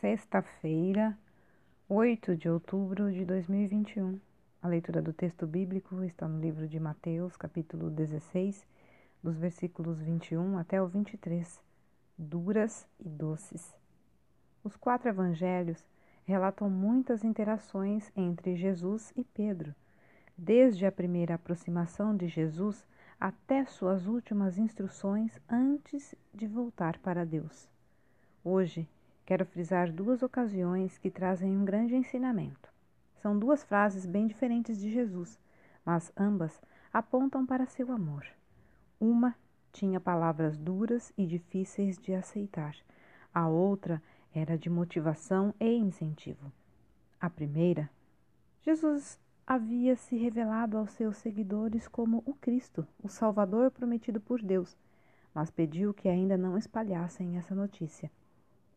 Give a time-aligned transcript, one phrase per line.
[0.00, 1.14] Sexta-feira,
[1.86, 4.18] 8 de outubro de 2021.
[4.62, 8.66] A leitura do texto bíblico está no livro de Mateus, capítulo 16,
[9.22, 11.62] dos versículos 21 até o 23.
[12.16, 13.76] Duras e doces.
[14.64, 15.84] Os quatro evangelhos
[16.24, 19.74] relatam muitas interações entre Jesus e Pedro,
[20.34, 22.86] desde a primeira aproximação de Jesus
[23.20, 27.68] até suas últimas instruções antes de voltar para Deus.
[28.42, 28.88] Hoje,
[29.24, 32.68] quero frisar duas ocasiões que trazem um grande ensinamento.
[33.16, 35.38] São duas frases bem diferentes de Jesus,
[35.84, 36.60] mas ambas
[36.92, 38.26] apontam para seu amor.
[38.98, 39.34] Uma
[39.72, 42.74] tinha palavras duras e difíceis de aceitar,
[43.32, 44.02] a outra
[44.34, 46.52] era de motivação e incentivo.
[47.20, 47.88] A primeira,
[48.62, 54.76] Jesus havia se revelado aos seus seguidores como o Cristo, o Salvador prometido por Deus,
[55.34, 58.10] mas pediu que ainda não espalhassem essa notícia.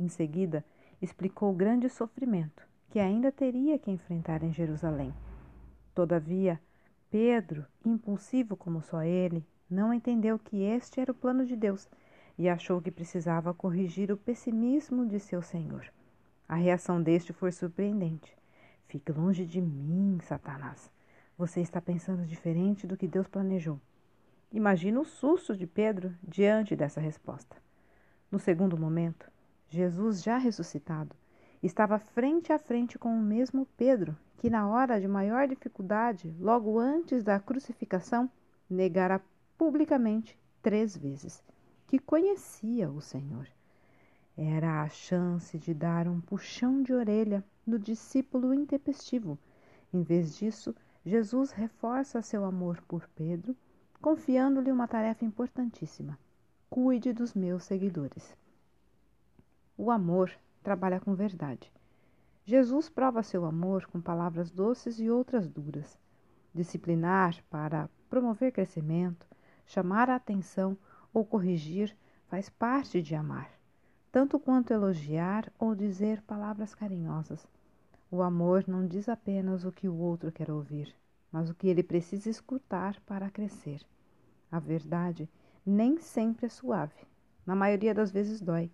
[0.00, 0.64] Em seguida,
[1.02, 5.14] explicou o grande sofrimento que ainda teria que enfrentar em Jerusalém.
[5.94, 6.58] Todavia,
[7.10, 11.86] Pedro, impulsivo como só ele, não entendeu que este era o plano de Deus
[12.38, 15.86] e achou que precisava corrigir o pessimismo de seu Senhor.
[16.48, 18.34] A reação deste foi surpreendente.
[18.88, 20.90] Fique longe de mim, Satanás.
[21.36, 23.78] Você está pensando diferente do que Deus planejou.
[24.50, 27.54] Imagina o susto de Pedro diante dessa resposta.
[28.30, 29.29] No segundo momento,
[29.72, 31.14] Jesus, já ressuscitado,
[31.62, 36.76] estava frente a frente com o mesmo Pedro, que na hora de maior dificuldade, logo
[36.76, 38.28] antes da crucificação,
[38.68, 39.22] negara
[39.56, 41.40] publicamente três vezes
[41.86, 43.46] que conhecia o Senhor.
[44.36, 49.38] Era a chance de dar um puxão de orelha no discípulo intempestivo.
[49.92, 50.74] Em vez disso,
[51.06, 53.56] Jesus reforça seu amor por Pedro,
[54.02, 56.18] confiando-lhe uma tarefa importantíssima:
[56.68, 58.39] cuide dos meus seguidores.
[59.82, 60.30] O amor
[60.62, 61.72] trabalha com verdade.
[62.44, 65.98] Jesus prova seu amor com palavras doces e outras duras.
[66.54, 69.26] Disciplinar para promover crescimento,
[69.64, 70.76] chamar a atenção
[71.14, 71.96] ou corrigir
[72.28, 73.50] faz parte de amar,
[74.12, 77.48] tanto quanto elogiar ou dizer palavras carinhosas.
[78.10, 80.94] O amor não diz apenas o que o outro quer ouvir,
[81.32, 83.80] mas o que ele precisa escutar para crescer.
[84.52, 85.26] A verdade
[85.64, 87.06] nem sempre é suave,
[87.46, 88.70] na maioria das vezes dói.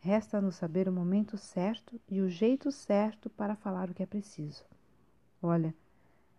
[0.00, 4.64] Resta-nos saber o momento certo e o jeito certo para falar o que é preciso.
[5.42, 5.74] Olha,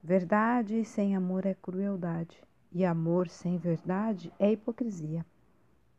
[0.01, 5.25] verdade sem amor é crueldade, e amor sem verdade é hipocrisia.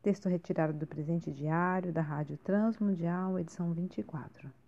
[0.02, 4.59] Texto retirado do presente diário da Rádio Transmundial, edição 24.